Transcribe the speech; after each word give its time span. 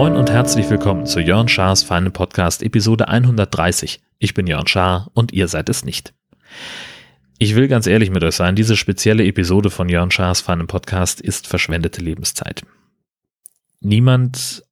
Moin 0.00 0.16
und 0.16 0.30
herzlich 0.30 0.70
willkommen 0.70 1.04
zu 1.06 1.20
Jörn 1.20 1.48
Schars 1.48 1.82
Feinen 1.82 2.12
Podcast 2.12 2.62
Episode 2.62 3.08
130. 3.08 4.00
Ich 4.18 4.34
bin 4.34 4.46
Jörn 4.46 4.66
Schaar 4.66 5.10
und 5.14 5.32
ihr 5.32 5.46
seid 5.48 5.68
es 5.68 5.84
nicht. 5.84 6.14
Ich 7.38 7.54
will 7.54 7.68
ganz 7.68 7.86
ehrlich 7.86 8.10
mit 8.10 8.22
euch 8.22 8.34
sein, 8.34 8.54
diese 8.54 8.76
spezielle 8.76 9.24
Episode 9.24 9.70
von 9.70 9.88
Jörn 9.88 10.10
Schaas 10.10 10.42
Feinen 10.42 10.66
Podcast 10.66 11.22
ist 11.22 11.46
verschwendete 11.46 12.02
Lebenszeit. 12.02 12.62
Niemand, 13.80 14.62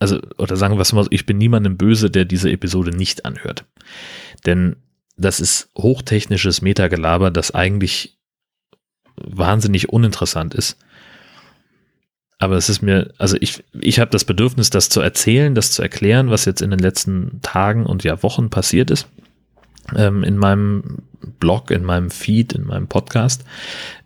also, 0.00 0.20
oder 0.38 0.56
sagen 0.56 0.76
wir 0.76 0.82
es 0.82 0.92
mal 0.92 1.04
so, 1.04 1.10
ich 1.12 1.24
bin 1.24 1.38
niemandem 1.38 1.76
böse, 1.76 2.10
der 2.10 2.24
diese 2.24 2.50
Episode 2.50 2.90
nicht 2.90 3.24
anhört. 3.24 3.64
Denn 4.46 4.76
das 5.16 5.40
ist 5.40 5.70
hochtechnisches 5.76 6.62
Metagelaber, 6.62 7.30
das 7.30 7.52
eigentlich 7.52 8.18
wahnsinnig 9.16 9.90
uninteressant 9.90 10.54
ist. 10.54 10.76
Aber 12.38 12.56
es 12.56 12.68
ist 12.68 12.82
mir, 12.82 13.12
also 13.16 13.36
ich, 13.40 13.62
ich 13.80 14.00
habe 14.00 14.10
das 14.10 14.24
Bedürfnis, 14.24 14.70
das 14.70 14.88
zu 14.88 15.00
erzählen, 15.00 15.54
das 15.54 15.70
zu 15.70 15.82
erklären, 15.82 16.30
was 16.30 16.44
jetzt 16.44 16.62
in 16.62 16.70
den 16.70 16.80
letzten 16.80 17.40
Tagen 17.42 17.86
und 17.86 18.02
ja 18.02 18.22
Wochen 18.22 18.50
passiert 18.50 18.90
ist. 18.90 19.08
Ähm, 19.94 20.24
in 20.24 20.36
meinem 20.36 21.02
Blog, 21.38 21.70
in 21.70 21.84
meinem 21.84 22.10
Feed, 22.10 22.52
in 22.52 22.64
meinem 22.64 22.88
Podcast. 22.88 23.44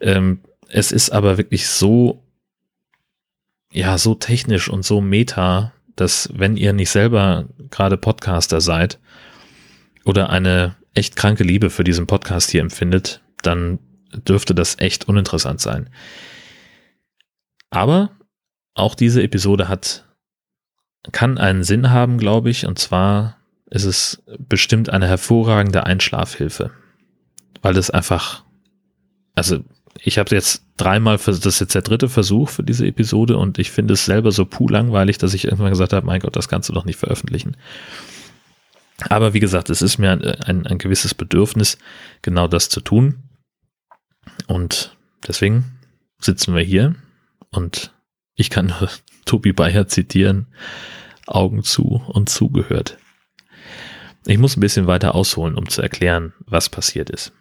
Ähm, 0.01 0.41
es 0.69 0.93
ist 0.93 1.11
aber 1.11 1.39
wirklich 1.39 1.69
so, 1.69 2.23
ja, 3.73 3.97
so 3.97 4.15
technisch 4.15 4.69
und 4.69 4.85
so 4.85 5.01
meta, 5.01 5.73
dass 5.97 6.29
wenn 6.35 6.57
ihr 6.57 6.73
nicht 6.73 6.91
selber 6.91 7.47
gerade 7.71 7.97
Podcaster 7.97 8.61
seid 8.61 8.99
oder 10.09 10.31
eine 10.31 10.75
echt 10.95 11.17
kranke 11.17 11.45
Liebe 11.45 11.69
für 11.69 11.85
diesen 11.85 12.07
Podcast 12.07 12.51
hier 12.51 12.63
empfindet, 12.63 13.21
dann 13.43 13.79
dürfte 14.27 14.55
das 14.55 14.79
echt 14.79 15.07
uninteressant 15.07 15.61
sein. 15.61 15.91
Aber 17.69 18.11
auch 18.73 18.95
diese 18.95 19.23
Episode 19.23 19.69
hat, 19.69 20.07
kann 21.13 21.37
einen 21.37 21.63
Sinn 21.63 21.91
haben, 21.91 22.17
glaube 22.17 22.49
ich, 22.49 22.67
und 22.67 22.79
zwar 22.79 23.37
ist 23.67 23.85
es 23.85 24.23
bestimmt 24.39 24.89
eine 24.89 25.07
hervorragende 25.07 25.85
Einschlafhilfe, 25.85 26.71
weil 27.61 27.77
es 27.77 27.91
einfach, 27.91 28.45
also 29.35 29.59
ich 30.01 30.17
habe 30.17 30.35
jetzt 30.35 30.65
dreimal, 30.79 31.19
das 31.19 31.45
ist 31.45 31.61
jetzt 31.61 31.75
der 31.75 31.83
dritte 31.83 32.09
Versuch 32.09 32.49
für 32.49 32.63
diese 32.63 32.87
Episode 32.87 33.37
und 33.37 33.59
ich 33.59 33.71
finde 33.71 33.93
es 33.93 34.07
selber 34.07 34.33
so 34.33 34.47
puh 34.47 34.69
langweilig, 34.69 35.19
dass 35.19 35.35
ich 35.35 35.45
irgendwann 35.45 35.69
gesagt 35.71 35.93
habe, 35.93 36.07
mein 36.07 36.21
Gott, 36.21 36.35
das 36.35 36.49
kannst 36.49 36.71
du 36.71 36.73
doch 36.73 36.87
nicht 36.87 36.99
veröffentlichen. 36.99 37.59
Aber 39.01 39.33
wie 39.33 39.41
gesagt, 39.41 39.71
es 39.71 39.83
ist 39.83 39.99
mir 39.99 40.11
ein, 40.11 40.25
ein, 40.25 40.67
ein 40.67 40.79
gewisses 40.79 41.15
Bedürfnis, 41.15 41.79
genau 42.23 42.49
das 42.49 42.69
zu 42.69 42.81
tun. 42.81 43.23
Und 44.47 44.97
deswegen 45.27 45.79
sitzen 46.21 46.55
wir 46.55 46.63
hier 46.63 46.97
und 47.51 47.93
ich 48.35 48.51
kann 48.51 48.67
nur 48.67 48.89
Tobi 49.25 49.53
Bayer 49.53 49.89
zitieren, 49.89 50.47
Augen 51.27 51.63
zu 51.63 52.03
und 52.07 52.29
zugehört. 52.29 52.99
Ich 54.27 54.39
muss 54.39 54.57
ein 54.57 54.61
bisschen 54.61 54.87
weiter 54.87 55.15
ausholen, 55.15 55.55
um 55.55 55.69
zu 55.69 55.83
erklären, 55.83 56.33
was 56.47 56.69
passiert 56.69 57.11
ist. 57.11 57.33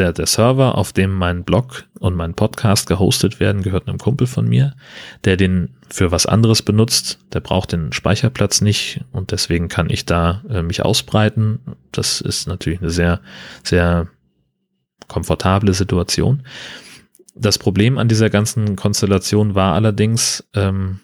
Der, 0.00 0.14
der 0.14 0.24
Server, 0.24 0.78
auf 0.78 0.94
dem 0.94 1.12
mein 1.12 1.44
Blog 1.44 1.84
und 1.98 2.14
mein 2.14 2.32
Podcast 2.32 2.86
gehostet 2.86 3.38
werden, 3.38 3.60
gehört 3.60 3.86
einem 3.86 3.98
Kumpel 3.98 4.26
von 4.26 4.48
mir, 4.48 4.74
der 5.26 5.36
den 5.36 5.76
für 5.90 6.10
was 6.10 6.24
anderes 6.24 6.62
benutzt. 6.62 7.18
Der 7.34 7.40
braucht 7.40 7.72
den 7.72 7.92
Speicherplatz 7.92 8.62
nicht 8.62 9.04
und 9.12 9.30
deswegen 9.30 9.68
kann 9.68 9.90
ich 9.90 10.06
da 10.06 10.42
äh, 10.48 10.62
mich 10.62 10.82
ausbreiten. 10.82 11.76
Das 11.92 12.22
ist 12.22 12.48
natürlich 12.48 12.80
eine 12.80 12.88
sehr, 12.88 13.20
sehr 13.62 14.08
komfortable 15.06 15.74
Situation. 15.74 16.44
Das 17.34 17.58
Problem 17.58 17.98
an 17.98 18.08
dieser 18.08 18.30
ganzen 18.30 18.76
Konstellation 18.76 19.54
war 19.54 19.74
allerdings, 19.74 20.48
ähm, 20.54 21.00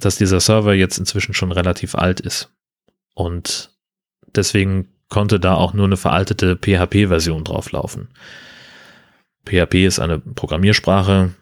dass 0.00 0.16
dieser 0.16 0.40
Server 0.40 0.74
jetzt 0.74 0.98
inzwischen 0.98 1.34
schon 1.34 1.52
relativ 1.52 1.94
alt 1.94 2.18
ist. 2.18 2.50
Und 3.14 3.70
deswegen 4.34 4.88
konnte 5.08 5.38
da 5.38 5.54
auch 5.54 5.74
nur 5.74 5.86
eine 5.86 5.96
veraltete 5.96 6.56
PHP-Version 6.56 7.44
drauflaufen. 7.44 8.08
PHP 9.46 9.86
ist 9.86 10.00
eine 10.00 10.18
Programmiersprache, 10.18 11.34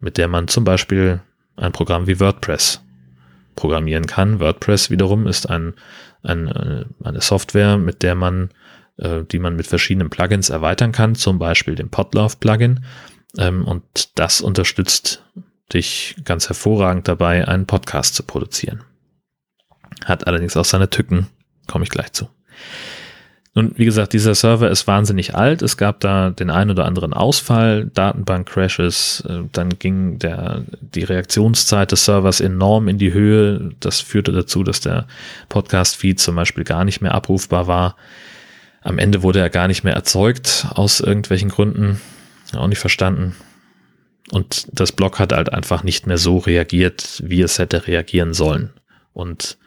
mit 0.00 0.18
der 0.18 0.28
man 0.28 0.48
zum 0.48 0.64
Beispiel 0.64 1.20
ein 1.56 1.72
Programm 1.72 2.06
wie 2.06 2.20
WordPress 2.20 2.82
programmieren 3.54 4.06
kann. 4.06 4.40
WordPress 4.40 4.90
wiederum 4.90 5.26
ist 5.26 5.48
ein, 5.48 5.74
ein, 6.22 6.48
äh, 6.48 6.84
eine 7.02 7.20
Software, 7.20 7.76
mit 7.76 8.02
der 8.02 8.14
man, 8.14 8.50
äh, 8.96 9.24
die 9.24 9.38
man 9.38 9.56
mit 9.56 9.66
verschiedenen 9.66 10.10
Plugins 10.10 10.50
erweitern 10.50 10.92
kann, 10.92 11.14
zum 11.14 11.38
Beispiel 11.38 11.74
dem 11.74 11.90
Podlove-Plugin. 11.90 12.84
Ähm, 13.36 13.64
und 13.64 14.18
das 14.18 14.40
unterstützt 14.40 15.24
dich 15.72 16.16
ganz 16.24 16.48
hervorragend 16.48 17.08
dabei, 17.08 17.46
einen 17.46 17.66
Podcast 17.66 18.14
zu 18.14 18.22
produzieren. 18.22 18.84
Hat 20.04 20.26
allerdings 20.26 20.56
auch 20.56 20.64
seine 20.64 20.90
Tücken, 20.90 21.26
komme 21.66 21.84
ich 21.84 21.90
gleich 21.90 22.12
zu. 22.12 22.28
Nun, 23.58 23.72
wie 23.74 23.86
gesagt, 23.86 24.12
dieser 24.12 24.36
Server 24.36 24.70
ist 24.70 24.86
wahnsinnig 24.86 25.34
alt. 25.34 25.62
Es 25.62 25.76
gab 25.76 25.98
da 25.98 26.30
den 26.30 26.48
einen 26.48 26.70
oder 26.70 26.84
anderen 26.84 27.12
Ausfall, 27.12 27.90
Datenbank-Crashes, 27.92 29.24
äh, 29.28 29.40
dann 29.50 29.80
ging 29.80 30.20
der, 30.20 30.62
die 30.80 31.02
Reaktionszeit 31.02 31.90
des 31.90 32.04
Servers 32.04 32.40
enorm 32.40 32.86
in 32.86 32.98
die 32.98 33.12
Höhe. 33.12 33.72
Das 33.80 34.00
führte 34.00 34.30
dazu, 34.30 34.62
dass 34.62 34.78
der 34.78 35.08
Podcast-Feed 35.48 36.20
zum 36.20 36.36
Beispiel 36.36 36.62
gar 36.62 36.84
nicht 36.84 37.00
mehr 37.00 37.16
abrufbar 37.16 37.66
war. 37.66 37.96
Am 38.82 39.00
Ende 39.00 39.24
wurde 39.24 39.40
er 39.40 39.50
gar 39.50 39.66
nicht 39.66 39.82
mehr 39.82 39.94
erzeugt 39.94 40.68
aus 40.74 41.00
irgendwelchen 41.00 41.48
Gründen. 41.48 42.00
Auch 42.54 42.68
nicht 42.68 42.78
verstanden. 42.78 43.34
Und 44.30 44.68
das 44.70 44.92
Blog 44.92 45.18
hat 45.18 45.32
halt 45.32 45.52
einfach 45.52 45.82
nicht 45.82 46.06
mehr 46.06 46.18
so 46.18 46.38
reagiert, 46.38 47.20
wie 47.24 47.42
es 47.42 47.58
hätte 47.58 47.88
reagieren 47.88 48.34
sollen. 48.34 48.70
Und 49.14 49.58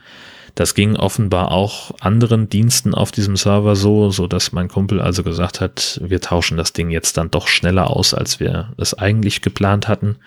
das 0.56 0.76
ging 0.76 0.96
offenbar 0.96 1.52
auch 1.52 1.92
anderen 2.02 2.50
Diensten 2.50 2.94
auf 2.94 3.12
diesem 3.12 3.36
Server 3.36 3.76
so, 3.76 4.10
so 4.12 4.28
dass 4.28 4.52
mein 4.52 4.68
Kumpel 4.68 5.02
also 5.02 5.24
gesagt 5.24 5.62
hat, 5.62 6.00
wir 6.04 6.20
tauschen 6.20 6.58
das 6.58 6.74
Ding 6.74 6.90
jetzt 6.90 7.18
dann 7.18 7.32
doch 7.32 7.48
schneller 7.48 7.90
aus, 7.90 8.14
als 8.14 8.40
wir 8.40 8.74
es 8.78 8.94
eigentlich 8.94 9.42
geplant 9.42 9.88
hatten. 9.88 10.18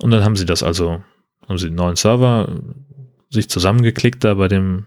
Und 0.00 0.10
dann 0.10 0.24
haben 0.24 0.36
sie 0.36 0.46
das 0.46 0.62
also, 0.62 1.02
haben 1.48 1.58
sie 1.58 1.66
den 1.66 1.74
neuen 1.74 1.96
Server 1.96 2.48
sich 3.28 3.48
zusammengeklickt 3.48 4.24
da 4.24 4.34
bei 4.34 4.48
dem 4.48 4.86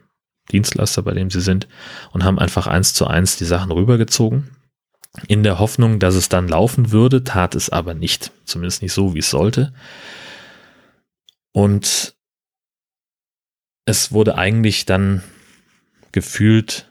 Dienstleister, 0.51 1.03
bei 1.03 1.13
dem 1.13 1.29
sie 1.29 1.41
sind 1.41 1.67
und 2.11 2.23
haben 2.23 2.39
einfach 2.39 2.67
eins 2.67 2.93
zu 2.93 3.05
eins 3.05 3.37
die 3.37 3.45
Sachen 3.45 3.71
rübergezogen. 3.71 4.49
In 5.27 5.43
der 5.43 5.59
Hoffnung, 5.59 5.99
dass 5.99 6.15
es 6.15 6.29
dann 6.29 6.47
laufen 6.47 6.91
würde, 6.91 7.23
tat 7.23 7.55
es 7.55 7.69
aber 7.69 7.93
nicht. 7.93 8.31
Zumindest 8.45 8.81
nicht 8.81 8.93
so, 8.93 9.13
wie 9.15 9.19
es 9.19 9.29
sollte. 9.29 9.73
Und 11.51 12.15
es 13.89 14.11
wurde 14.11 14.38
eigentlich 14.38 14.85
dann 14.85 15.23
gefühlt 16.11 16.88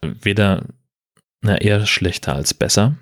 weder, 0.00 0.64
na, 1.42 1.58
eher 1.60 1.84
schlechter 1.84 2.34
als 2.34 2.54
besser. 2.54 2.96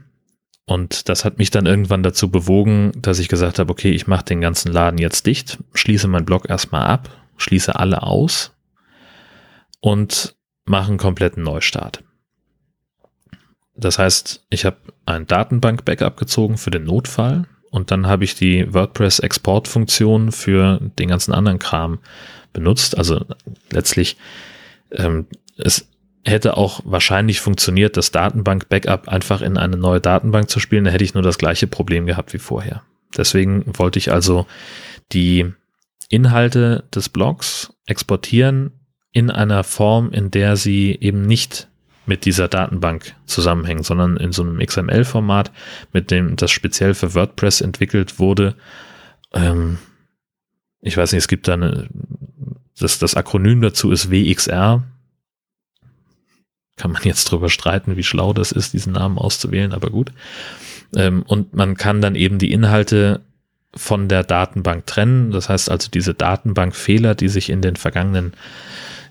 Und 0.64 1.08
das 1.08 1.24
hat 1.24 1.38
mich 1.38 1.50
dann 1.50 1.66
irgendwann 1.66 2.02
dazu 2.02 2.30
bewogen, 2.30 2.90
dass 2.96 3.20
ich 3.20 3.28
gesagt 3.28 3.60
habe, 3.60 3.70
okay, 3.70 3.92
ich 3.92 4.08
mache 4.08 4.24
den 4.24 4.40
ganzen 4.40 4.72
Laden 4.72 4.98
jetzt 4.98 5.26
dicht, 5.26 5.58
schließe 5.72 6.08
meinen 6.08 6.24
Blog 6.24 6.48
erstmal 6.48 6.86
ab, 6.86 7.10
schließe 7.36 7.76
alle 7.76 8.02
aus 8.02 8.52
und 9.80 10.34
mache 10.64 10.88
einen 10.88 10.98
kompletten 10.98 11.44
Neustart. 11.44 12.02
Das 13.76 13.98
heißt, 13.98 14.46
ich 14.50 14.64
habe 14.64 14.78
ein 15.06 15.26
Datenbank-Backup 15.26 16.16
gezogen 16.16 16.58
für 16.58 16.70
den 16.70 16.84
Notfall 16.84 17.46
und 17.70 17.90
dann 17.92 18.06
habe 18.06 18.24
ich 18.24 18.34
die 18.34 18.72
WordPress-Export-Funktion 18.72 20.32
für 20.32 20.78
den 20.98 21.08
ganzen 21.08 21.32
anderen 21.32 21.58
Kram 21.60 22.00
benutzt. 22.52 22.96
Also 22.96 23.24
letztlich, 23.70 24.16
ähm, 24.92 25.26
es 25.56 25.88
hätte 26.24 26.56
auch 26.56 26.80
wahrscheinlich 26.84 27.40
funktioniert, 27.40 27.96
das 27.96 28.12
Datenbank-Backup 28.12 29.08
einfach 29.08 29.42
in 29.42 29.56
eine 29.56 29.76
neue 29.76 30.00
Datenbank 30.00 30.48
zu 30.48 30.60
spielen. 30.60 30.84
Da 30.84 30.90
hätte 30.90 31.04
ich 31.04 31.14
nur 31.14 31.22
das 31.22 31.38
gleiche 31.38 31.66
Problem 31.66 32.06
gehabt 32.06 32.32
wie 32.32 32.38
vorher. 32.38 32.82
Deswegen 33.16 33.64
wollte 33.66 33.98
ich 33.98 34.12
also 34.12 34.46
die 35.12 35.52
Inhalte 36.08 36.84
des 36.94 37.08
Blogs 37.08 37.74
exportieren 37.86 38.72
in 39.12 39.30
einer 39.30 39.64
Form, 39.64 40.10
in 40.10 40.30
der 40.30 40.56
sie 40.56 40.96
eben 41.00 41.26
nicht 41.26 41.68
mit 42.06 42.24
dieser 42.24 42.48
Datenbank 42.48 43.14
zusammenhängen, 43.26 43.84
sondern 43.84 44.16
in 44.16 44.32
so 44.32 44.42
einem 44.42 44.58
XML-Format, 44.58 45.52
mit 45.92 46.10
dem 46.10 46.36
das 46.36 46.50
speziell 46.50 46.94
für 46.94 47.14
WordPress 47.14 47.60
entwickelt 47.60 48.18
wurde. 48.18 48.56
Ähm, 49.32 49.78
ich 50.80 50.96
weiß 50.96 51.12
nicht, 51.12 51.20
es 51.20 51.28
gibt 51.28 51.46
da 51.46 51.54
eine, 51.54 51.88
das, 52.78 52.98
das 52.98 53.14
Akronym 53.14 53.60
dazu 53.60 53.90
ist 53.90 54.10
WXR. 54.10 54.82
Kann 56.76 56.92
man 56.92 57.02
jetzt 57.04 57.24
drüber 57.30 57.48
streiten, 57.48 57.96
wie 57.96 58.02
schlau 58.02 58.32
das 58.32 58.52
ist, 58.52 58.72
diesen 58.72 58.94
Namen 58.94 59.18
auszuwählen, 59.18 59.72
aber 59.72 59.90
gut. 59.90 60.12
Ähm, 60.96 61.22
und 61.22 61.54
man 61.54 61.76
kann 61.76 62.00
dann 62.00 62.14
eben 62.14 62.38
die 62.38 62.52
Inhalte 62.52 63.20
von 63.74 64.08
der 64.08 64.24
Datenbank 64.24 64.86
trennen. 64.86 65.30
Das 65.30 65.48
heißt 65.48 65.70
also, 65.70 65.90
diese 65.90 66.14
Datenbankfehler, 66.14 67.14
die 67.14 67.28
sich 67.28 67.50
in 67.50 67.62
den 67.62 67.76
vergangenen 67.76 68.34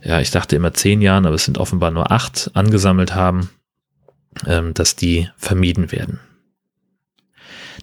ja, 0.03 0.19
ich 0.19 0.31
dachte 0.31 0.55
immer 0.55 0.73
zehn 0.73 1.01
Jahren, 1.01 1.25
aber 1.25 1.35
es 1.35 1.45
sind 1.45 1.57
offenbar 1.57 1.91
nur 1.91 2.11
acht, 2.11 2.51
angesammelt 2.53 3.13
haben, 3.13 3.49
ähm, 4.47 4.73
dass 4.73 4.95
die 4.95 5.29
vermieden 5.37 5.91
werden. 5.91 6.19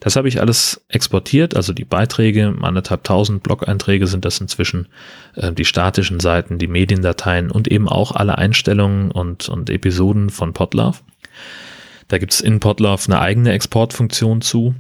Das 0.00 0.17
habe 0.17 0.29
ich 0.29 0.40
alles 0.40 0.85
exportiert, 0.88 1.56
also 1.56 1.73
die 1.73 1.85
Beiträge, 1.85 2.55
anderthalb 2.62 3.05
tausend 3.05 3.43
Blog-Einträge 3.43 4.06
sind 4.06 4.25
das 4.25 4.40
inzwischen, 4.40 4.88
äh, 5.35 5.52
die 5.52 5.64
statischen 5.64 6.20
Seiten, 6.20 6.58
die 6.58 6.69
Mediendateien 6.69 7.50
und 7.50 7.69
eben 7.69 7.88
auch 7.88 8.12
alle 8.12 8.38
Einstellungen 8.38 9.11
und, 9.11 9.49
und 9.49 9.70
Episoden 9.70 10.31
von 10.31 10.52
Podlove. 10.52 10.99
Da 12.08 12.19
gibt 12.19 12.32
es 12.32 12.40
in 12.40 12.61
Podlove 12.61 13.05
eine 13.06 13.20
eigene 13.20 13.52
Exportfunktion 13.52 14.40
zu. 14.40 14.75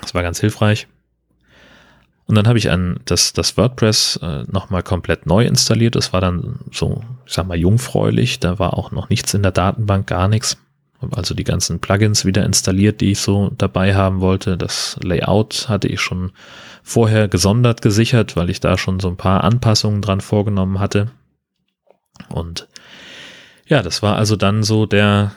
Das 0.00 0.14
war 0.14 0.22
ganz 0.22 0.40
hilfreich. 0.40 0.88
Und 2.26 2.36
dann 2.36 2.46
habe 2.46 2.58
ich 2.58 2.70
ein, 2.70 3.00
das, 3.04 3.32
das 3.32 3.56
WordPress 3.56 4.20
äh, 4.22 4.44
nochmal 4.50 4.82
komplett 4.82 5.26
neu 5.26 5.44
installiert. 5.44 5.96
Das 5.96 6.12
war 6.12 6.20
dann 6.20 6.60
so, 6.70 7.02
ich 7.26 7.34
sag 7.34 7.46
mal, 7.46 7.58
jungfräulich. 7.58 8.40
Da 8.40 8.58
war 8.58 8.78
auch 8.78 8.90
noch 8.90 9.10
nichts 9.10 9.34
in 9.34 9.42
der 9.42 9.52
Datenbank, 9.52 10.06
gar 10.06 10.28
nichts. 10.28 10.56
Also 11.14 11.34
die 11.34 11.44
ganzen 11.44 11.80
Plugins 11.80 12.24
wieder 12.24 12.44
installiert, 12.44 13.00
die 13.00 13.12
ich 13.12 13.20
so 13.20 13.50
dabei 13.58 13.94
haben 13.94 14.20
wollte. 14.20 14.56
Das 14.56 14.98
Layout 15.02 15.68
hatte 15.68 15.88
ich 15.88 16.00
schon 16.00 16.32
vorher 16.82 17.28
gesondert 17.28 17.82
gesichert, 17.82 18.36
weil 18.36 18.50
ich 18.50 18.60
da 18.60 18.78
schon 18.78 19.00
so 19.00 19.08
ein 19.08 19.16
paar 19.16 19.44
Anpassungen 19.44 20.02
dran 20.02 20.20
vorgenommen 20.20 20.78
hatte. 20.78 21.10
Und 22.28 22.68
ja, 23.66 23.82
das 23.82 24.02
war 24.02 24.16
also 24.16 24.36
dann 24.36 24.62
so 24.62 24.86
der, 24.86 25.32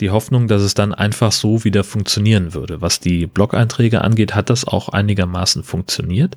die 0.00 0.10
Hoffnung, 0.10 0.48
dass 0.48 0.62
es 0.62 0.74
dann 0.74 0.94
einfach 0.94 1.32
so 1.32 1.64
wieder 1.64 1.84
funktionieren 1.84 2.54
würde. 2.54 2.80
Was 2.80 3.00
die 3.00 3.26
Blog-Einträge 3.26 4.00
angeht, 4.00 4.34
hat 4.34 4.50
das 4.50 4.66
auch 4.66 4.88
einigermaßen 4.88 5.62
funktioniert. 5.62 6.36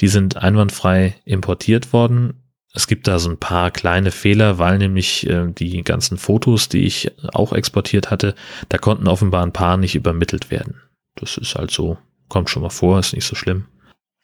Die 0.00 0.08
sind 0.08 0.36
einwandfrei 0.36 1.16
importiert 1.24 1.92
worden. 1.92 2.39
Es 2.72 2.86
gibt 2.86 3.08
da 3.08 3.18
so 3.18 3.28
ein 3.28 3.38
paar 3.38 3.70
kleine 3.70 4.12
Fehler, 4.12 4.58
weil 4.58 4.78
nämlich 4.78 5.28
äh, 5.28 5.46
die 5.50 5.82
ganzen 5.82 6.18
Fotos, 6.18 6.68
die 6.68 6.84
ich 6.84 7.10
auch 7.32 7.52
exportiert 7.52 8.10
hatte, 8.10 8.34
da 8.68 8.78
konnten 8.78 9.08
offenbar 9.08 9.44
ein 9.44 9.52
paar 9.52 9.76
nicht 9.76 9.96
übermittelt 9.96 10.50
werden. 10.50 10.80
Das 11.16 11.36
ist 11.36 11.56
halt 11.56 11.70
so, 11.72 11.98
kommt 12.28 12.48
schon 12.48 12.62
mal 12.62 12.70
vor, 12.70 12.98
ist 12.98 13.12
nicht 13.12 13.26
so 13.26 13.34
schlimm. 13.34 13.66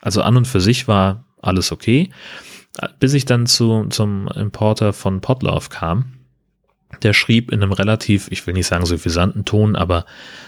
Also 0.00 0.22
an 0.22 0.37
und 0.37 0.46
für 0.46 0.60
sich 0.60 0.87
war 0.87 1.25
alles 1.43 1.72
okay, 1.72 2.10
bis 3.00 3.14
ich 3.14 3.25
dann 3.25 3.46
zu, 3.46 3.87
zum 3.87 4.28
Importer 4.28 4.93
von 4.93 5.20
Podlove 5.20 5.69
kam. 5.69 6.12
Der 7.02 7.12
schrieb 7.12 7.50
in 7.50 7.62
einem 7.62 7.72
relativ, 7.72 8.28
ich 8.31 8.46
will 8.46 8.54
nicht 8.54 8.69
sagen 8.69 8.87
suffisanten 8.87 9.44
Ton, 9.44 9.75
aber 9.75 10.06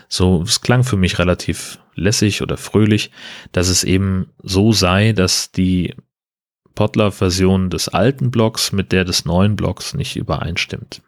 so, 0.08 0.42
es 0.42 0.60
klang 0.60 0.84
für 0.84 0.96
mich 0.96 1.18
relativ 1.18 1.80
lässig 1.94 2.42
oder 2.42 2.56
fröhlich, 2.56 3.10
dass 3.50 3.68
es 3.68 3.82
eben 3.82 4.30
so 4.42 4.72
sei, 4.72 5.12
dass 5.12 5.50
die 5.50 5.94
Podlove-Version 6.78 7.70
des 7.70 7.88
alten 7.88 8.30
Blocks 8.30 8.70
mit 8.70 8.92
der 8.92 9.04
des 9.04 9.24
neuen 9.24 9.56
Blocks 9.56 9.94
nicht 9.94 10.14
übereinstimmt. 10.14 11.02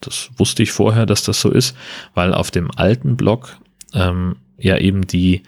Das 0.00 0.30
wusste 0.36 0.64
ich 0.64 0.72
vorher, 0.72 1.06
dass 1.06 1.22
das 1.22 1.40
so 1.40 1.50
ist, 1.52 1.76
weil 2.14 2.34
auf 2.34 2.50
dem 2.50 2.68
alten 2.74 3.16
Block 3.16 3.58
ähm, 3.94 4.38
ja 4.58 4.76
eben 4.78 5.06
die, 5.06 5.44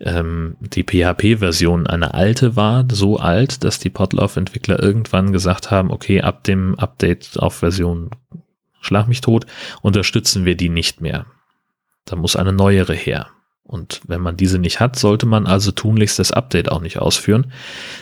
ähm, 0.00 0.56
die 0.58 0.82
PHP-Version 0.82 1.86
eine 1.86 2.14
alte 2.14 2.56
war, 2.56 2.84
so 2.90 3.16
alt, 3.16 3.62
dass 3.62 3.78
die 3.78 3.90
Podlove-Entwickler 3.90 4.82
irgendwann 4.82 5.30
gesagt 5.30 5.70
haben, 5.70 5.92
okay, 5.92 6.22
ab 6.22 6.42
dem 6.42 6.76
Update 6.76 7.38
auf 7.38 7.54
Version 7.54 8.10
Schlag 8.80 9.06
mich 9.06 9.20
tot, 9.20 9.46
unterstützen 9.82 10.44
wir 10.44 10.56
die 10.56 10.68
nicht 10.68 11.00
mehr. 11.00 11.26
Da 12.06 12.16
muss 12.16 12.34
eine 12.34 12.52
neuere 12.52 12.94
her. 12.94 13.28
Und 13.64 14.02
wenn 14.06 14.20
man 14.20 14.36
diese 14.36 14.58
nicht 14.58 14.78
hat, 14.78 14.96
sollte 14.96 15.26
man 15.26 15.46
also 15.46 15.72
tunlichst 15.72 16.18
das 16.18 16.32
Update 16.32 16.70
auch 16.70 16.80
nicht 16.80 16.98
ausführen, 16.98 17.52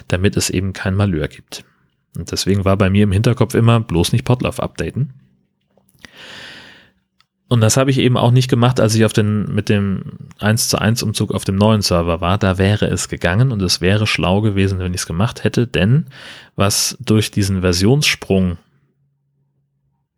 damit 0.08 0.36
es 0.36 0.50
eben 0.50 0.72
kein 0.72 0.94
Malheur 0.94 1.28
gibt. 1.28 1.64
Und 2.16 2.30
deswegen 2.30 2.64
war 2.64 2.76
bei 2.76 2.90
mir 2.90 3.04
im 3.04 3.12
Hinterkopf 3.12 3.54
immer 3.54 3.80
bloß 3.80 4.12
nicht 4.12 4.24
Podlove 4.24 4.62
updaten. 4.62 5.14
Und 7.48 7.60
das 7.60 7.76
habe 7.76 7.90
ich 7.90 7.98
eben 7.98 8.16
auch 8.16 8.30
nicht 8.30 8.48
gemacht, 8.48 8.80
als 8.80 8.94
ich 8.94 9.04
auf 9.04 9.12
den, 9.12 9.54
mit 9.54 9.68
dem 9.68 10.04
1 10.38 10.68
zu 10.68 10.78
1 10.78 11.02
Umzug 11.02 11.32
auf 11.32 11.44
dem 11.44 11.56
neuen 11.56 11.82
Server 11.82 12.22
war. 12.22 12.38
Da 12.38 12.56
wäre 12.56 12.86
es 12.86 13.08
gegangen 13.10 13.52
und 13.52 13.60
es 13.60 13.82
wäre 13.82 14.06
schlau 14.06 14.40
gewesen, 14.40 14.78
wenn 14.78 14.94
ich 14.94 15.02
es 15.02 15.06
gemacht 15.06 15.44
hätte, 15.44 15.66
denn 15.66 16.06
was 16.56 16.96
durch 16.98 17.30
diesen 17.30 17.60
Versionssprung 17.60 18.56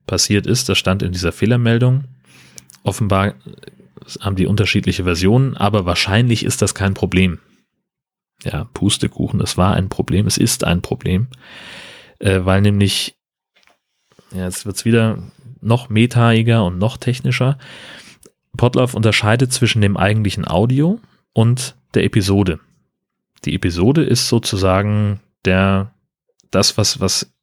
passiert 0.06 0.46
ist, 0.46 0.68
das 0.68 0.78
stand 0.78 1.02
in 1.02 1.10
dieser 1.10 1.32
Fehlermeldung. 1.32 2.04
Offenbar 2.84 3.34
haben 4.20 4.36
die 4.36 4.46
unterschiedliche 4.46 5.04
Versionen, 5.04 5.56
aber 5.56 5.84
wahrscheinlich 5.86 6.44
ist 6.44 6.62
das 6.62 6.74
kein 6.74 6.94
Problem. 6.94 7.38
Ja, 8.42 8.64
Pustekuchen, 8.74 9.40
es 9.40 9.56
war 9.56 9.74
ein 9.74 9.88
Problem, 9.88 10.26
es 10.26 10.36
ist 10.38 10.64
ein 10.64 10.82
Problem, 10.82 11.28
äh, 12.18 12.40
weil 12.44 12.60
nämlich, 12.60 13.16
ja, 14.32 14.44
jetzt 14.44 14.66
wird's 14.66 14.84
wieder 14.84 15.18
noch 15.60 15.88
metaiger 15.88 16.64
und 16.64 16.78
noch 16.78 16.96
technischer. 16.96 17.58
Podlove 18.56 18.96
unterscheidet 18.96 19.52
zwischen 19.52 19.80
dem 19.80 19.96
eigentlichen 19.96 20.46
Audio 20.46 21.00
und 21.32 21.76
der 21.94 22.04
Episode. 22.04 22.60
Die 23.44 23.54
Episode 23.54 24.04
ist 24.04 24.28
sozusagen 24.28 25.20
der, 25.44 25.92
das, 26.50 26.76
was, 26.78 27.00
was 27.00 27.33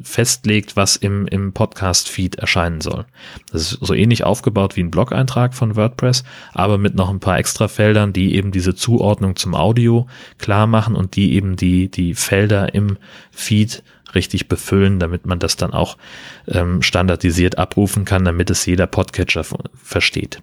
festlegt, 0.00 0.76
was 0.76 0.96
im, 0.96 1.26
im 1.26 1.52
Podcast-Feed 1.52 2.36
erscheinen 2.36 2.80
soll. 2.80 3.04
Das 3.52 3.72
ist 3.72 3.78
so 3.80 3.94
ähnlich 3.94 4.24
aufgebaut 4.24 4.76
wie 4.76 4.82
ein 4.82 4.90
Blog-Eintrag 4.90 5.54
von 5.54 5.76
WordPress, 5.76 6.24
aber 6.54 6.78
mit 6.78 6.94
noch 6.94 7.10
ein 7.10 7.20
paar 7.20 7.38
extra 7.38 7.68
Feldern, 7.68 8.12
die 8.12 8.34
eben 8.34 8.52
diese 8.52 8.74
Zuordnung 8.74 9.36
zum 9.36 9.54
Audio 9.54 10.06
klar 10.38 10.66
machen 10.66 10.96
und 10.96 11.16
die 11.16 11.34
eben 11.34 11.56
die, 11.56 11.90
die 11.90 12.14
Felder 12.14 12.74
im 12.74 12.96
Feed 13.30 13.82
richtig 14.14 14.48
befüllen, 14.48 14.98
damit 14.98 15.26
man 15.26 15.38
das 15.38 15.56
dann 15.56 15.72
auch 15.72 15.98
ähm, 16.48 16.80
standardisiert 16.80 17.58
abrufen 17.58 18.04
kann, 18.04 18.24
damit 18.24 18.50
es 18.50 18.64
jeder 18.64 18.86
Podcatcher 18.86 19.44
versteht. 19.74 20.42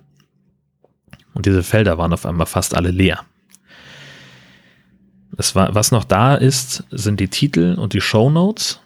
Und 1.34 1.48
diese 1.48 1.64
Felder 1.64 1.98
waren 1.98 2.14
auf 2.14 2.26
einmal 2.26 2.46
fast 2.46 2.76
alle 2.76 2.92
leer. 2.92 3.22
Es 5.36 5.56
war, 5.56 5.74
was 5.74 5.92
noch 5.92 6.04
da 6.04 6.36
ist, 6.36 6.84
sind 6.92 7.20
die 7.20 7.30
Titel 7.30 7.76
und 7.80 7.94
die 7.94 8.02
Show 8.02 8.30
Notes 8.30 8.83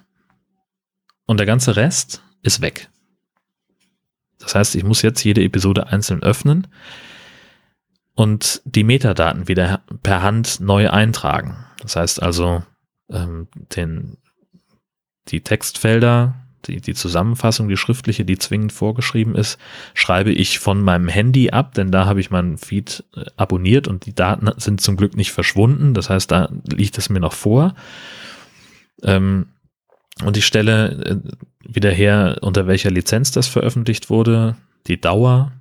und 1.28 1.38
der 1.38 1.46
ganze 1.46 1.76
Rest 1.76 2.24
ist 2.42 2.62
weg. 2.62 2.90
Das 4.40 4.56
heißt, 4.56 4.76
ich 4.76 4.84
muss 4.84 5.04
jetzt 5.04 5.24
jede 5.24 5.44
Episode 5.44 5.88
einzeln 5.88 6.24
öffnen 6.24 6.68
und 8.16 8.62
die 8.66 8.84
Metadaten 8.84 9.48
wieder 9.48 9.82
per 10.02 10.24
Hand 10.24 10.60
neu 10.60 10.90
eintragen. 10.90 11.56
Das 11.82 11.96
heißt 11.96 12.22
also, 12.24 12.64
ähm, 13.12 13.48
den, 13.76 14.18
die 15.28 15.42
Textfelder, 15.42 16.36
die, 16.66 16.82
die 16.82 16.94
Zusammenfassung, 16.94 17.68
die 17.68 17.78
schriftliche, 17.78 18.26
die 18.26 18.38
zwingend 18.38 18.72
vorgeschrieben 18.72 19.36
ist, 19.36 19.60
schreibe 19.94 20.32
ich 20.32 20.60
von 20.60 20.82
meinem 20.82 21.08
Handy 21.08 21.52
ab, 21.52 21.74
denn 21.74 21.92
da 21.92 22.06
habe 22.06 22.20
ich 22.20 22.32
meinen 22.32 22.58
Feed 22.58 23.04
äh, 23.16 23.26
abonniert 23.38 23.88
und 23.88 24.06
die 24.06 24.16
Daten 24.16 24.50
sind 24.58 24.82
zum 24.82 24.98
Glück 24.98 25.16
nicht 25.16 25.32
verschwunden. 25.32 25.94
Das 25.94 26.10
heißt, 26.10 26.32
da 26.32 26.50
liegt 26.66 26.98
es 26.98 27.10
mir 27.10 27.20
noch 27.20 27.34
vor. 27.34 27.76
Ähm, 29.04 29.48
und 30.24 30.38
ich 30.38 30.46
stelle 30.46 30.90
äh, 30.90 31.18
wieder 31.60 31.92
her, 31.92 32.38
unter 32.42 32.68
welcher 32.68 32.92
Lizenz 32.92 33.32
das 33.32 33.48
veröffentlicht 33.48 34.10
wurde, 34.10 34.58
die 34.88 35.00
Dauer 35.00 35.52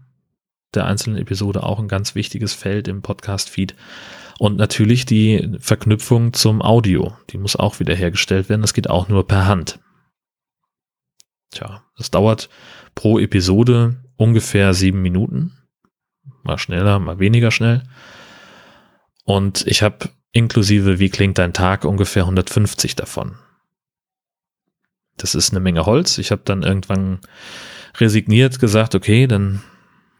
der 0.74 0.86
einzelnen 0.86 1.18
Episode 1.18 1.62
auch 1.62 1.78
ein 1.78 1.88
ganz 1.88 2.14
wichtiges 2.14 2.54
Feld 2.54 2.88
im 2.88 3.02
Podcast-Feed. 3.02 3.74
Und 4.38 4.56
natürlich 4.56 5.06
die 5.06 5.56
Verknüpfung 5.58 6.34
zum 6.34 6.60
Audio, 6.60 7.16
die 7.30 7.38
muss 7.38 7.56
auch 7.56 7.80
wieder 7.80 7.94
hergestellt 7.94 8.48
werden. 8.48 8.60
Das 8.60 8.74
geht 8.74 8.90
auch 8.90 9.08
nur 9.08 9.26
per 9.26 9.46
Hand. 9.46 9.78
Tja, 11.50 11.82
das 11.96 12.10
dauert 12.10 12.50
pro 12.94 13.18
Episode 13.18 13.96
ungefähr 14.16 14.74
sieben 14.74 15.00
Minuten. 15.00 15.56
Mal 16.42 16.58
schneller, 16.58 16.98
mal 16.98 17.18
weniger 17.18 17.50
schnell. 17.50 17.82
Und 19.24 19.66
ich 19.66 19.82
habe 19.82 20.10
inklusive 20.32 20.98
Wie 20.98 21.08
klingt 21.08 21.38
dein 21.38 21.54
Tag 21.54 21.84
ungefähr 21.84 22.24
150 22.24 22.94
davon 22.96 23.36
das 25.16 25.34
ist 25.34 25.50
eine 25.50 25.60
Menge 25.60 25.86
Holz. 25.86 26.18
Ich 26.18 26.30
habe 26.30 26.42
dann 26.44 26.62
irgendwann 26.62 27.20
resigniert 27.98 28.58
gesagt, 28.58 28.94
okay, 28.94 29.26
dann 29.26 29.62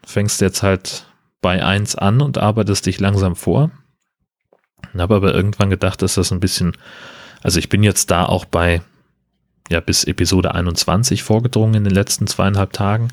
fängst 0.05 0.41
du 0.41 0.45
jetzt 0.45 0.63
halt 0.63 1.07
bei 1.41 1.65
eins 1.65 1.95
an 1.95 2.21
und 2.21 2.39
arbeitest 2.39 2.87
dich 2.87 3.01
langsam 3.01 3.37
vor. 3.37 3.71
Habe 4.97 5.17
aber 5.17 5.35
irgendwann 5.35 5.69
gedacht, 5.69 6.01
dass 6.01 6.15
das 6.15 6.33
ein 6.33 6.41
bisschen, 6.41 6.73
also 7.43 7.59
ich 7.59 7.69
bin 7.69 7.83
jetzt 7.83 8.11
da 8.11 8.25
auch 8.25 8.45
bei, 8.47 8.81
ja, 9.69 9.81
bis 9.81 10.05
Episode 10.05 10.55
21 10.55 11.23
vorgedrungen 11.23 11.75
in 11.75 11.85
den 11.85 11.93
letzten 11.93 12.27
zweieinhalb 12.27 12.73
Tagen 12.73 13.09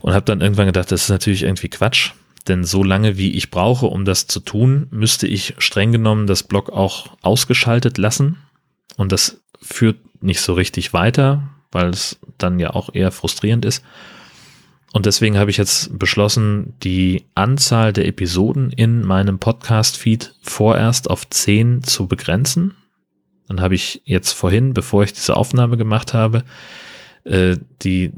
und 0.00 0.12
habe 0.12 0.24
dann 0.24 0.40
irgendwann 0.40 0.66
gedacht, 0.66 0.90
das 0.90 1.04
ist 1.04 1.08
natürlich 1.08 1.44
irgendwie 1.44 1.68
Quatsch, 1.68 2.12
denn 2.48 2.64
so 2.64 2.82
lange 2.82 3.16
wie 3.16 3.32
ich 3.32 3.50
brauche, 3.50 3.86
um 3.86 4.04
das 4.04 4.26
zu 4.26 4.40
tun, 4.40 4.88
müsste 4.90 5.28
ich 5.28 5.54
streng 5.58 5.92
genommen 5.92 6.26
das 6.26 6.42
Blog 6.42 6.70
auch 6.70 7.16
ausgeschaltet 7.22 7.98
lassen 7.98 8.38
und 8.96 9.12
das 9.12 9.40
führt 9.60 9.98
nicht 10.22 10.40
so 10.40 10.54
richtig 10.54 10.92
weiter, 10.92 11.50
weil 11.70 11.90
es 11.90 12.18
dann 12.38 12.58
ja 12.58 12.70
auch 12.70 12.90
eher 12.92 13.12
frustrierend 13.12 13.64
ist. 13.64 13.84
Und 14.92 15.06
deswegen 15.06 15.38
habe 15.38 15.50
ich 15.50 15.56
jetzt 15.56 15.98
beschlossen, 15.98 16.74
die 16.82 17.24
Anzahl 17.34 17.94
der 17.94 18.06
Episoden 18.06 18.70
in 18.70 19.02
meinem 19.02 19.38
Podcast-Feed 19.38 20.34
vorerst 20.42 21.08
auf 21.08 21.28
10 21.28 21.82
zu 21.82 22.06
begrenzen. 22.06 22.74
Dann 23.48 23.60
habe 23.60 23.74
ich 23.74 24.02
jetzt 24.04 24.32
vorhin, 24.32 24.74
bevor 24.74 25.02
ich 25.02 25.14
diese 25.14 25.36
Aufnahme 25.36 25.78
gemacht 25.78 26.12
habe, 26.12 26.44
äh, 27.24 27.56
die 27.82 28.12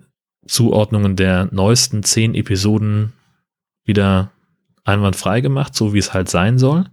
Zuordnungen 0.46 1.16
der 1.16 1.48
neuesten 1.52 2.02
zehn 2.02 2.34
Episoden 2.34 3.12
wieder 3.84 4.30
einwandfrei 4.84 5.40
gemacht, 5.40 5.74
so 5.74 5.94
wie 5.94 5.98
es 5.98 6.12
halt 6.12 6.28
sein 6.28 6.58
soll. 6.58 6.86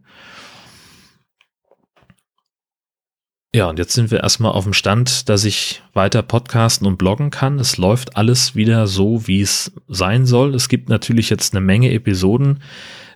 Ja, 3.54 3.68
und 3.68 3.80
jetzt 3.80 3.94
sind 3.94 4.12
wir 4.12 4.22
erstmal 4.22 4.54
auf 4.54 4.64
dem 4.64 4.72
Stand, 4.72 5.28
dass 5.28 5.44
ich 5.44 5.84
weiter 5.94 6.22
podcasten 6.22 6.88
und 6.88 6.98
bloggen 6.98 7.32
kann. 7.32 7.60
Es 7.60 7.78
läuft 7.78 8.16
alles 8.16 8.56
wieder 8.56 8.88
so, 8.88 9.28
wie 9.28 9.42
es 9.42 9.74
sein 9.90 10.26
soll. 10.26 10.56
Es 10.56 10.70
gibt 10.70 10.88
natürlich 10.88 11.30
jetzt 11.30 11.54
eine 11.54 11.60
Menge 11.60 11.92
Episoden 11.92 12.64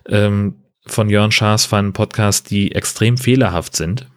ähm, 0.06 0.56
von 0.86 1.08
Jörn 1.08 1.32
Schaas 1.32 1.64
feinen 1.64 1.94
Podcast, 1.94 2.50
die 2.50 2.72
extrem 2.72 3.16
fehlerhaft 3.16 3.74
sind. 3.76 4.08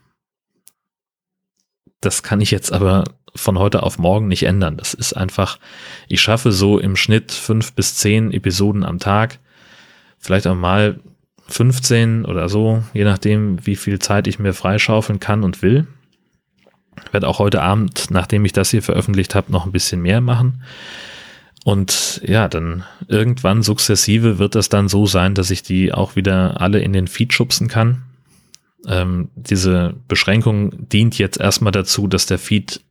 Das 2.02 2.22
kann 2.22 2.42
ich 2.42 2.52
jetzt 2.52 2.74
aber 2.74 3.06
von 3.34 3.58
heute 3.58 3.84
auf 3.84 3.98
morgen 3.98 4.28
nicht 4.28 4.44
ändern. 4.44 4.76
Das 4.76 4.94
ist 4.94 5.14
einfach, 5.14 5.58
ich 6.10 6.20
schaffe 6.20 6.52
so 6.52 6.80
im 6.80 6.98
Schnitt 6.98 7.32
fünf 7.32 7.74
bis 7.74 7.96
zehn 7.96 8.34
Episoden 8.34 8.84
am 8.84 9.00
Tag. 9.00 9.40
Vielleicht 10.18 10.48
auch 10.48 10.56
mal 10.56 11.00
15 11.48 12.26
oder 12.26 12.50
so, 12.50 12.84
je 12.94 13.06
nachdem, 13.06 13.66
wie 13.66 13.78
viel 13.78 14.00
Zeit 14.00 14.28
ich 14.28 14.38
mir 14.38 14.54
freischaufeln 14.54 15.22
kann 15.22 15.46
und 15.46 15.62
will. 15.62 15.88
Ich 17.06 17.14
werde 17.14 17.28
auch 17.28 17.40
heute 17.40 17.62
Abend, 17.62 18.08
nachdem 18.10 18.46
ich 18.46 18.54
das 18.54 18.72
hier 18.72 18.82
veröffentlicht 18.82 19.36
habe, 19.36 19.52
noch 19.52 19.66
ein 19.66 19.72
bisschen 19.72 20.02
mehr 20.02 20.22
machen. 20.22 20.64
Und 21.66 22.22
ja, 22.26 22.48
dann 22.48 22.84
irgendwann 23.08 23.64
sukzessive 23.64 24.40
wird 24.40 24.56
das 24.56 24.70
dann 24.70 24.88
so 24.88 25.06
sein, 25.06 25.36
dass 25.36 25.52
ich 25.52 25.62
die 25.62 25.94
auch 25.94 26.16
wieder 26.16 26.62
alle 26.62 26.80
in 26.80 26.94
den 26.94 27.08
Feed 27.08 27.34
schubsen 27.34 27.68
kann. 27.68 28.04
Ähm, 28.88 29.30
diese 29.36 29.96
Beschränkung 30.08 30.88
dient 30.90 31.18
jetzt 31.18 31.40
erstmal 31.40 31.72
dazu, 31.72 32.08
dass 32.08 32.26
der 32.26 32.40
Feed 32.40 32.82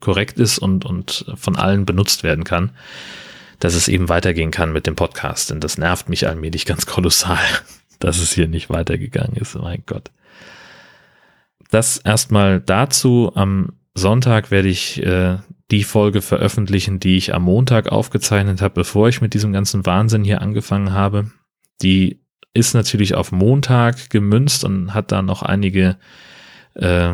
korrekt 0.00 0.38
ist 0.38 0.58
und, 0.58 0.84
und 0.84 1.26
von 1.34 1.56
allen 1.56 1.86
benutzt 1.86 2.22
werden 2.22 2.44
kann, 2.44 2.70
dass 3.58 3.74
es 3.74 3.88
eben 3.88 4.08
weitergehen 4.08 4.52
kann 4.52 4.72
mit 4.72 4.86
dem 4.86 4.94
Podcast. 4.94 5.50
Denn 5.50 5.60
das 5.60 5.76
nervt 5.76 6.08
mich 6.08 6.28
allmählich 6.28 6.66
ganz 6.66 6.86
kolossal, 6.86 7.38
dass 7.98 8.18
es 8.18 8.32
hier 8.32 8.46
nicht 8.46 8.70
weitergegangen 8.70 9.36
ist. 9.36 9.56
Mein 9.56 9.82
Gott 9.86 10.10
das 11.70 11.98
erstmal 11.98 12.60
dazu. 12.60 13.32
Am 13.34 13.72
Sonntag 13.94 14.50
werde 14.50 14.68
ich 14.68 15.02
äh, 15.02 15.38
die 15.70 15.84
Folge 15.84 16.22
veröffentlichen, 16.22 17.00
die 17.00 17.16
ich 17.16 17.34
am 17.34 17.42
Montag 17.42 17.88
aufgezeichnet 17.88 18.62
habe, 18.62 18.74
bevor 18.74 19.08
ich 19.08 19.20
mit 19.20 19.34
diesem 19.34 19.52
ganzen 19.52 19.84
Wahnsinn 19.86 20.24
hier 20.24 20.40
angefangen 20.40 20.92
habe. 20.92 21.30
Die 21.82 22.20
ist 22.54 22.74
natürlich 22.74 23.14
auf 23.14 23.32
Montag 23.32 24.10
gemünzt 24.10 24.64
und 24.64 24.94
hat 24.94 25.12
da 25.12 25.22
noch 25.22 25.42
einige 25.42 25.96
äh, 26.74 27.12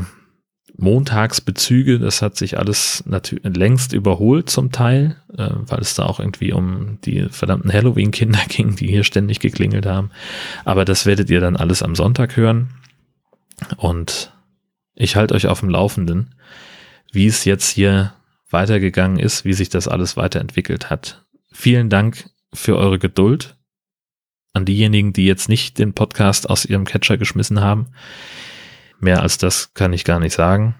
Montagsbezüge. 0.76 1.98
Das 1.98 2.22
hat 2.22 2.36
sich 2.36 2.58
alles 2.58 3.02
längst 3.06 3.92
überholt 3.92 4.50
zum 4.50 4.70
Teil, 4.70 5.16
äh, 5.36 5.50
weil 5.66 5.80
es 5.80 5.94
da 5.94 6.04
auch 6.04 6.20
irgendwie 6.20 6.52
um 6.52 6.98
die 7.04 7.28
verdammten 7.30 7.72
Halloween-Kinder 7.72 8.40
ging, 8.48 8.76
die 8.76 8.88
hier 8.88 9.04
ständig 9.04 9.40
geklingelt 9.40 9.86
haben. 9.86 10.10
Aber 10.64 10.84
das 10.84 11.06
werdet 11.06 11.30
ihr 11.30 11.40
dann 11.40 11.56
alles 11.56 11.82
am 11.82 11.94
Sonntag 11.94 12.36
hören. 12.36 12.70
Und 13.76 14.32
ich 14.94 15.16
halte 15.16 15.34
euch 15.34 15.46
auf 15.46 15.60
dem 15.60 15.68
Laufenden, 15.68 16.34
wie 17.12 17.26
es 17.26 17.44
jetzt 17.44 17.68
hier 17.70 18.14
weitergegangen 18.50 19.18
ist, 19.18 19.44
wie 19.44 19.54
sich 19.54 19.68
das 19.68 19.88
alles 19.88 20.16
weiterentwickelt 20.16 20.90
hat. 20.90 21.24
Vielen 21.52 21.90
Dank 21.90 22.30
für 22.52 22.76
eure 22.76 22.98
Geduld 22.98 23.56
an 24.52 24.64
diejenigen, 24.64 25.12
die 25.12 25.26
jetzt 25.26 25.48
nicht 25.48 25.78
den 25.78 25.94
Podcast 25.94 26.48
aus 26.48 26.64
ihrem 26.64 26.84
Catcher 26.84 27.16
geschmissen 27.16 27.60
haben. 27.60 27.92
Mehr 29.00 29.22
als 29.22 29.38
das 29.38 29.74
kann 29.74 29.92
ich 29.92 30.04
gar 30.04 30.20
nicht 30.20 30.34
sagen. 30.34 30.76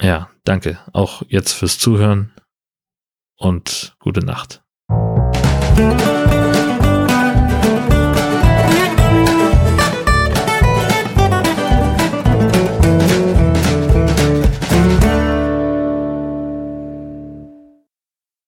Ja, 0.00 0.30
danke 0.44 0.78
auch 0.92 1.22
jetzt 1.28 1.52
fürs 1.52 1.78
Zuhören 1.78 2.32
und 3.36 3.96
gute 3.98 4.24
Nacht. 4.24 4.62